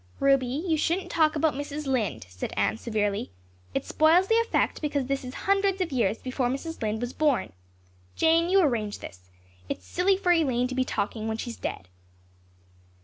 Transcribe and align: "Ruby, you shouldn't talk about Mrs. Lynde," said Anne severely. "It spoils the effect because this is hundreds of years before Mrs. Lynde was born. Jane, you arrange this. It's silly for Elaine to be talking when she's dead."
"Ruby, 0.19 0.47
you 0.47 0.77
shouldn't 0.77 1.11
talk 1.11 1.35
about 1.35 1.53
Mrs. 1.53 1.85
Lynde," 1.85 2.25
said 2.27 2.53
Anne 2.57 2.75
severely. 2.79 3.29
"It 3.75 3.85
spoils 3.85 4.27
the 4.29 4.39
effect 4.39 4.81
because 4.81 5.05
this 5.05 5.23
is 5.23 5.35
hundreds 5.45 5.79
of 5.79 5.91
years 5.91 6.17
before 6.17 6.49
Mrs. 6.49 6.81
Lynde 6.81 6.99
was 7.01 7.13
born. 7.13 7.53
Jane, 8.15 8.49
you 8.49 8.61
arrange 8.63 8.97
this. 8.97 9.29
It's 9.69 9.85
silly 9.85 10.17
for 10.17 10.31
Elaine 10.31 10.67
to 10.67 10.73
be 10.73 10.83
talking 10.83 11.27
when 11.27 11.37
she's 11.37 11.55
dead." 11.55 11.87